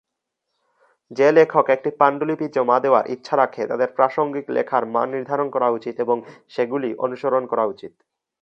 [1.11, 5.95] যে লেখক একটি পাণ্ডুলিপি জমা দেওয়ার ইচ্ছা রাখে তাদের প্রাসঙ্গিক লেখার মান নির্ধারণ করা উচিত
[5.99, 6.17] এবং
[6.49, 7.93] সেগুলি অনুসরণ করা উচিত।